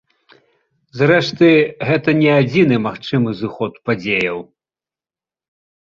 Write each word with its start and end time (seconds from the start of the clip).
Зрэшты, 1.01 1.49
гэта 1.91 2.09
не 2.21 2.31
адзіны 2.39 2.75
магчымы 2.87 3.37
зыход 3.43 3.73
падзеяў. 3.91 4.39